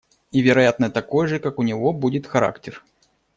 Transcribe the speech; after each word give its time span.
И, 0.31 0.41
вероятно, 0.41 0.89
такой 0.89 1.27
же, 1.27 1.37
как 1.37 1.59
у 1.59 1.61
него, 1.61 1.93
будет 1.93 2.25
характер. 2.25 2.83